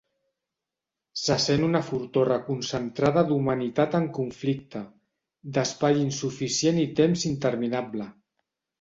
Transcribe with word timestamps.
Se 1.23 1.35
sent 1.43 1.65
una 1.67 1.81
fortor 1.89 2.31
reconcentrada 2.31 3.25
d'humanitat 3.29 3.99
en 4.01 4.09
conflicte, 4.21 4.85
d'espai 5.59 6.05
insuficient 6.09 6.85
i 6.89 6.91
temps 7.03 7.31
interminable. 7.35 8.15